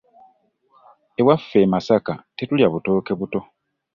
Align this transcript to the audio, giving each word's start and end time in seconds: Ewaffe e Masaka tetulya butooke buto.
Ewaffe 1.19 1.57
e 1.65 1.71
Masaka 1.73 2.13
tetulya 2.37 2.67
butooke 2.73 3.13
buto. 3.19 3.39